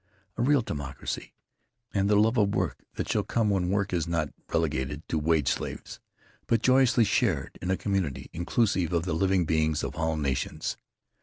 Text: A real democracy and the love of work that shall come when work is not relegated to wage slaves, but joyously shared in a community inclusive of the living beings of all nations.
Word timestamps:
A 0.35 0.41
real 0.41 0.63
democracy 0.63 1.31
and 1.93 2.09
the 2.09 2.15
love 2.15 2.35
of 2.35 2.55
work 2.55 2.83
that 2.95 3.07
shall 3.07 3.21
come 3.21 3.51
when 3.51 3.69
work 3.69 3.93
is 3.93 4.07
not 4.07 4.33
relegated 4.51 5.07
to 5.09 5.19
wage 5.19 5.47
slaves, 5.47 5.99
but 6.47 6.63
joyously 6.63 7.03
shared 7.03 7.59
in 7.61 7.69
a 7.69 7.77
community 7.77 8.27
inclusive 8.33 8.93
of 8.93 9.05
the 9.05 9.13
living 9.13 9.45
beings 9.45 9.83
of 9.83 9.95
all 9.95 10.17
nations. 10.17 10.75